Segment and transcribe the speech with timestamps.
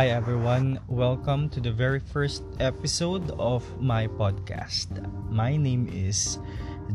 [0.00, 4.88] Hi everyone, welcome to the very first episode of my podcast.
[5.28, 6.40] My name is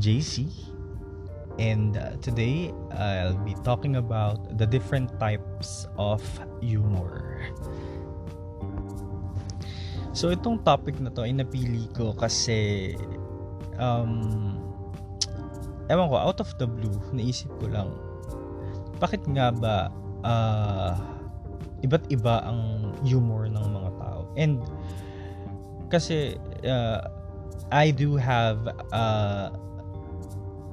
[0.01, 0.49] JC,
[1.61, 6.25] and uh, today I'll be talking about the different types of
[6.65, 7.45] humor.
[10.17, 12.97] So itong topic na to ay napili ko kasi
[13.77, 14.57] um
[15.93, 17.93] ewan ko out of the blue naisip ko lang
[18.97, 19.93] bakit nga ba
[20.25, 21.14] uh,
[21.85, 24.25] iba't iba ang humor ng mga tao.
[24.35, 24.59] And
[25.93, 26.35] kasi
[26.65, 27.05] uh,
[27.69, 29.53] I do have uh,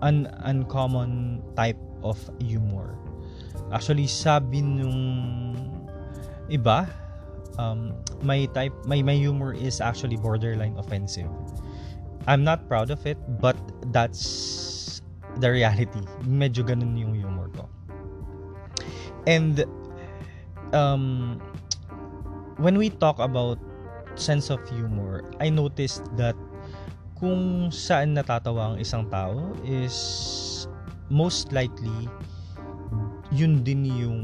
[0.00, 2.96] an uncommon type of humor.
[3.72, 5.56] Actually, sabi nung
[6.48, 6.88] iba,
[7.56, 11.28] um, my type, my, my humor is actually borderline offensive.
[12.26, 13.56] I'm not proud of it, but
[13.90, 15.00] that's
[15.40, 16.04] the reality.
[16.22, 17.66] Medyo ganun yung humor ko.
[19.26, 19.64] And
[20.72, 21.38] um,
[22.56, 23.58] when we talk about
[24.14, 26.36] sense of humor, I noticed that
[27.22, 30.66] kung saan natatawa ang isang tao is
[31.06, 32.10] most likely
[33.30, 34.20] yun din yung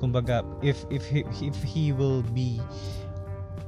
[0.00, 2.58] kumbaga if if he, if he will be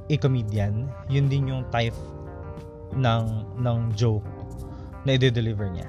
[0.09, 1.95] a comedian yun din yung type
[2.97, 3.25] ng
[3.61, 4.25] ng joke
[5.05, 5.87] na i-deliver niya.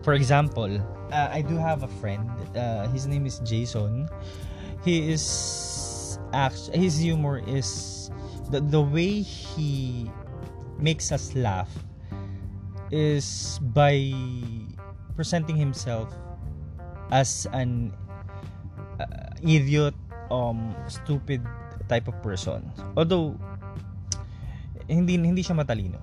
[0.00, 0.80] For example
[1.12, 2.24] uh, I do have a friend
[2.56, 4.08] uh, his name is Jason
[4.84, 5.24] he is
[6.36, 8.12] actually his humor is
[8.52, 10.06] the the way he
[10.76, 11.72] makes us laugh
[12.92, 14.12] is by
[15.16, 16.12] presenting himself
[17.10, 17.96] as an
[19.00, 19.96] uh, idiot
[20.30, 21.40] um stupid
[21.88, 22.64] type of person.
[22.96, 23.36] Although
[24.88, 26.00] hindi hindi siya matalino.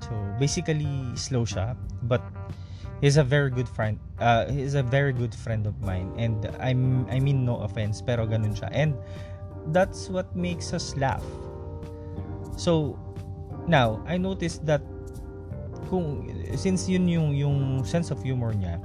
[0.00, 1.76] So basically slow siya
[2.08, 2.20] but
[3.04, 6.08] he's a very good friend uh, he's a very good friend of mine.
[6.16, 8.72] And I'm I mean no offense pero ganun siya.
[8.72, 8.96] And
[9.76, 11.24] that's what makes us laugh.
[12.56, 12.96] So
[13.68, 14.80] now I noticed that
[15.92, 18.80] kung since yun yung yung sense of humor niya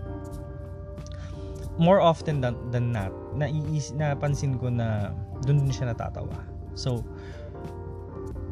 [1.80, 5.16] more often than, than not naiis napansin ko na
[5.48, 6.44] doon din siya natatawa.
[6.76, 7.08] So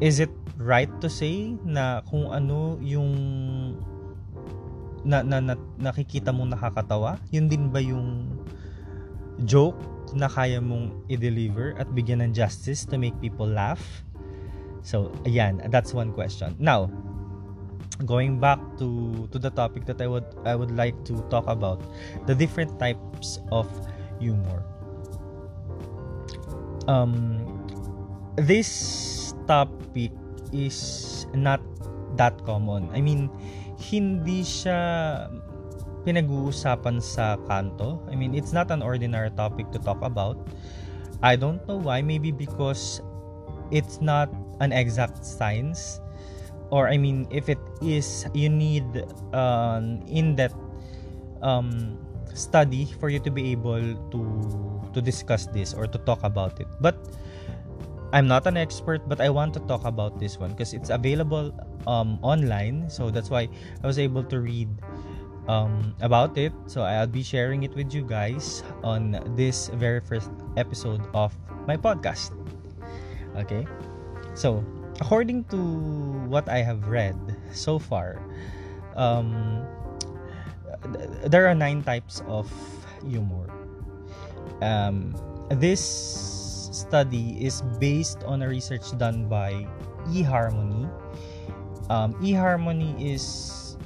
[0.00, 3.12] is it right to say na kung ano yung
[5.08, 7.16] na, na, na nakikita mong nakakatawa?
[7.32, 8.28] Yun din ba yung
[9.48, 9.80] joke
[10.12, 13.80] na kaya mong i-deliver at bigyan ng justice to make people laugh?
[14.84, 16.52] So, ayan, that's one question.
[16.60, 16.92] Now,
[18.06, 21.82] going back to to the topic that I would I would like to talk about,
[22.28, 23.66] the different types of
[24.22, 24.62] humor.
[26.86, 27.42] Um
[28.38, 30.14] this topic
[30.54, 31.58] is not
[32.16, 32.88] that common.
[32.94, 33.28] I mean,
[33.78, 35.30] hindi siya
[36.02, 38.02] pinag-uusapan sa kanto.
[38.10, 40.36] I mean, it's not an ordinary topic to talk about.
[41.22, 42.02] I don't know why.
[42.02, 43.02] Maybe because
[43.70, 44.30] it's not
[44.60, 46.00] an exact science.
[46.70, 48.84] Or, I mean, if it is, you need
[49.32, 50.58] an in-depth
[51.40, 51.96] um,
[52.34, 54.20] study for you to be able to
[54.92, 56.68] to discuss this or to talk about it.
[56.80, 56.96] But
[58.12, 61.52] I'm not an expert, but I want to talk about this one because it's available
[61.86, 62.88] um, online.
[62.88, 63.48] So that's why
[63.82, 64.68] I was able to read
[65.48, 66.52] um, about it.
[66.66, 71.36] So I'll be sharing it with you guys on this very first episode of
[71.66, 72.32] my podcast.
[73.36, 73.66] Okay.
[74.34, 74.64] So
[75.00, 75.58] according to
[76.28, 77.16] what I have read
[77.52, 78.22] so far,
[78.96, 79.66] um,
[81.26, 82.48] there are nine types of
[83.04, 83.52] humor.
[84.62, 85.14] Um,
[85.50, 86.37] this
[86.78, 89.66] study is based on a research done by
[90.14, 90.86] eHarmony.
[91.90, 93.76] Um, eHarmony is,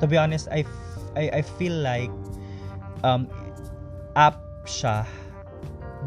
[0.00, 0.66] to be honest, I,
[1.14, 2.10] I, I feel like
[3.06, 3.30] um,
[4.16, 5.06] app siya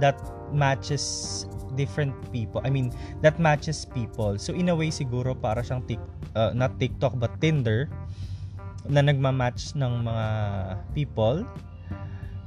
[0.03, 0.20] that
[0.52, 2.59] matches different people.
[2.66, 4.38] I mean, that matches people.
[4.38, 6.01] So, in a way, siguro para siyang tik,
[6.36, 7.88] uh, not TikTok, but Tinder
[8.88, 10.28] na nagma-match ng mga
[10.95, 11.44] people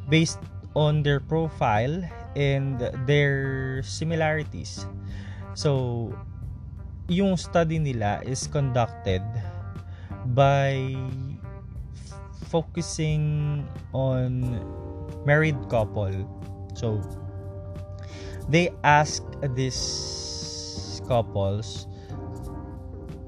[0.09, 0.41] based
[0.75, 2.01] on their profile
[2.37, 4.87] and their similarities.
[5.55, 6.15] So,
[7.09, 9.23] yung study nila is conducted
[10.35, 10.95] by
[12.51, 14.63] focusing on
[15.27, 16.15] married couple.
[16.75, 17.03] So,
[18.49, 19.23] they ask
[19.55, 21.87] these couples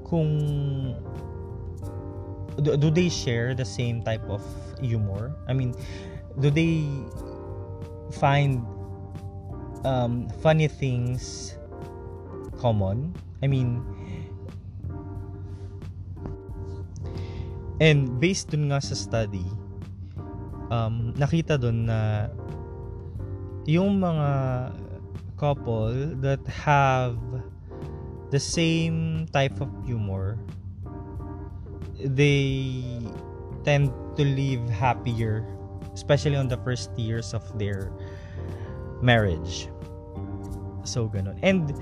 [0.07, 0.93] kung
[2.61, 4.43] do, they share the same type of
[4.79, 5.33] humor?
[5.47, 5.73] I mean,
[6.39, 6.85] do they
[8.19, 8.61] find
[9.83, 11.55] um, funny things
[12.59, 13.13] common.
[13.43, 13.83] I mean,
[17.79, 19.43] and based dun nga sa study,
[20.71, 22.31] um, nakita dun na
[23.67, 24.71] yung mga
[25.35, 25.91] couple
[26.23, 27.19] that have
[28.31, 30.39] the same type of humor,
[31.99, 32.79] they
[33.67, 35.43] tend to live happier,
[35.93, 37.91] especially on the first years of their
[39.03, 39.67] marriage.
[40.83, 41.39] So ganun.
[41.43, 41.73] And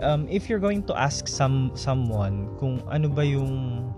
[0.00, 3.88] um, if you're going to ask some someone kung ano ba yung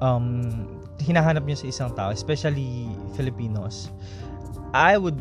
[0.00, 0.66] um,
[1.00, 3.90] hinahanap niyo sa isang tao, especially Filipinos,
[4.74, 5.18] I would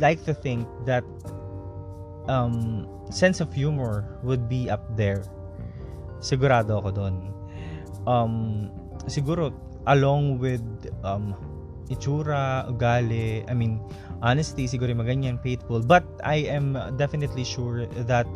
[0.00, 1.04] like to think that
[2.28, 5.22] um, sense of humor would be up there.
[6.22, 7.14] Sigurado ako doon.
[8.06, 8.34] Um,
[9.06, 9.50] siguro,
[9.86, 10.62] along with
[11.02, 11.34] um,
[11.90, 13.80] itsura, ugali, I mean,
[14.22, 15.80] honesty, siguro maganyan, faithful.
[15.82, 18.26] But I am definitely sure that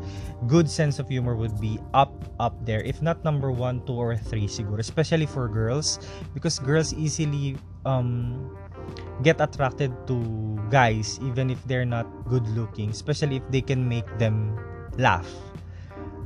[0.46, 2.82] good sense of humor would be up, up there.
[2.82, 4.78] If not number one, two, or three, siguro.
[4.78, 5.98] Especially for girls.
[6.34, 7.56] Because girls easily
[7.87, 8.50] um,
[9.22, 10.19] get attracted to
[10.69, 14.52] guys even if they're not good looking especially if they can make them
[14.98, 15.28] laugh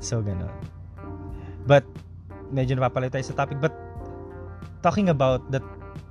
[0.01, 0.51] so ganun
[1.69, 1.85] but
[2.51, 3.77] medyo napapalay tayo sa topic but
[4.83, 5.61] talking about the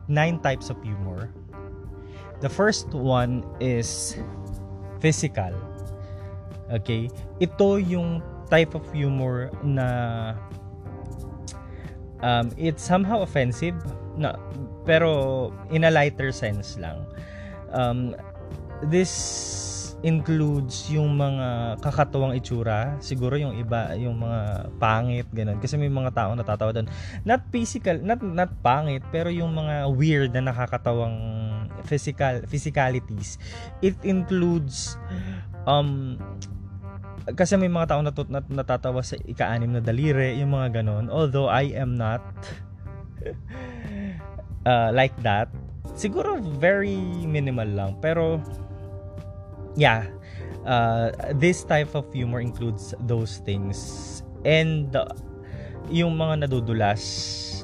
[0.10, 1.30] nine types of humor.
[2.42, 4.18] The first one is
[5.00, 5.54] physical.
[6.74, 7.08] Okay?
[7.40, 10.34] Ito yung type of humor na
[12.26, 13.78] um, it's somehow offensive
[14.18, 14.36] na
[14.84, 17.06] pero in a lighter sense lang.
[17.70, 18.18] Um,
[18.90, 19.14] this
[20.00, 25.60] includes yung mga kakatuwang itsura siguro yung iba yung mga pangit ganun.
[25.60, 26.88] Kasi may mga tao natatawa doon
[27.28, 31.20] not physical not not pangit pero yung mga weird na nakakatawang
[31.84, 33.36] physical physicalities
[33.84, 34.96] it includes
[35.68, 36.16] um
[37.36, 41.52] kasi may mga tao natut nat, natatawa sa ika-anim na daliri yung mga ganon although
[41.52, 42.24] I am not
[44.70, 45.52] uh, like that.
[46.00, 46.96] Siguro very
[47.28, 48.40] minimal lang pero
[49.80, 50.12] yeah.
[50.68, 54.22] Uh, this type of humor includes those things.
[54.44, 55.08] And uh,
[55.88, 57.02] yung mga nadudulas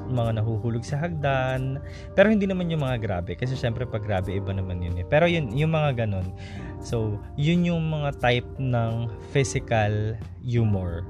[0.06, 1.82] mga nahuhulog sa hagdan.
[2.14, 3.34] Pero hindi naman yung mga grabe.
[3.34, 5.06] Kasi syempre pag grabe iba naman yun eh.
[5.06, 6.26] Pero yun yung mga ganon
[6.82, 10.14] so yun yung mga type ng physical
[10.44, 11.02] humor.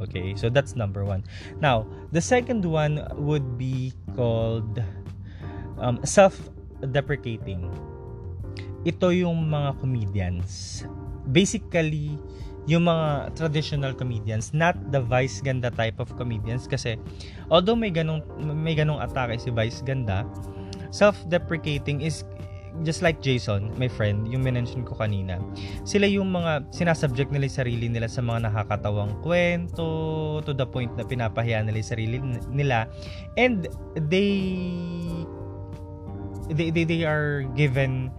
[0.00, 0.34] Okay?
[0.34, 1.24] So that's number one.
[1.60, 4.80] Now the second one would be called
[5.78, 7.68] um, self-deprecating.
[8.84, 10.84] Ito yung mga comedians.
[11.32, 12.20] Basically,
[12.64, 16.96] yung mga traditional comedians, not the Vice Ganda type of comedians kasi
[17.52, 20.24] although may ganong may ganong atake si Vice Ganda,
[20.88, 22.24] self-deprecating is
[22.82, 25.38] just like Jason, my friend, yung mention ko kanina,
[25.86, 29.86] sila yung mga sinasubject nila yung sarili nila sa mga nakakatawang kwento
[30.42, 32.16] to the point na pinapahiya nila yung sarili
[32.50, 32.90] nila
[33.38, 33.70] and
[34.10, 34.42] they
[36.50, 38.10] they, they, they are given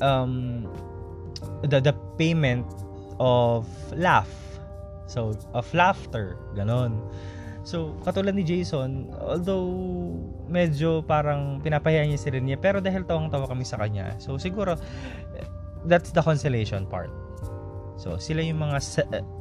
[0.00, 0.66] um,
[1.66, 2.66] the, the payment
[3.20, 4.30] of laugh.
[5.06, 6.36] So, of laughter.
[6.56, 6.98] Ganon.
[7.66, 9.66] So, katulad ni Jason, although
[10.46, 14.78] medyo parang pinapahiya niya si niya, pero dahil tawang-tawa kami sa kanya, so siguro,
[15.90, 17.10] that's the consolation part.
[17.98, 18.78] So, sila yung mga,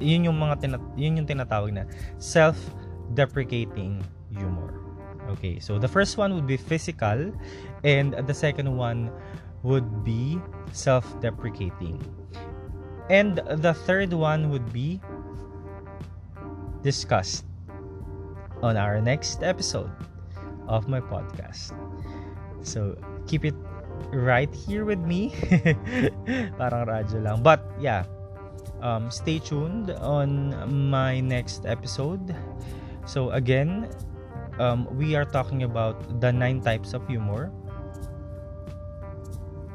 [0.01, 1.85] yun yung mga, tinat, yun yung tinatawag na
[2.17, 4.01] self-deprecating
[4.33, 4.73] humor.
[5.37, 7.29] Okay, so the first one would be physical,
[7.85, 9.13] and the second one
[9.65, 10.37] would be
[10.71, 11.97] self deprecating.
[13.09, 15.01] And the third one would be
[16.85, 17.45] discussed
[18.61, 19.89] on our next episode
[20.69, 21.73] of my podcast.
[22.61, 22.93] So
[23.25, 23.57] keep it
[24.13, 25.33] right here with me.
[26.61, 27.41] Parang radyo lang.
[27.41, 28.05] But yeah,
[28.81, 30.53] um, stay tuned on
[30.89, 32.33] my next episode.
[33.05, 33.89] So again,
[34.57, 37.53] um, we are talking about the nine types of humor.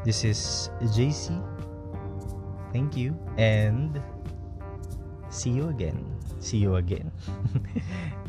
[0.04, 1.36] This is JC.
[2.72, 4.00] Thank you and
[5.28, 6.04] see you again.
[6.40, 7.12] See you again.